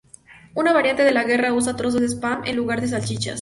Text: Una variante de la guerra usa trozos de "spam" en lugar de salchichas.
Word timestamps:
Una 0.55 0.73
variante 0.73 1.03
de 1.03 1.11
la 1.11 1.25
guerra 1.25 1.53
usa 1.53 1.75
trozos 1.75 2.01
de 2.01 2.07
"spam" 2.07 2.41
en 2.45 2.55
lugar 2.55 2.81
de 2.81 2.87
salchichas. 2.87 3.29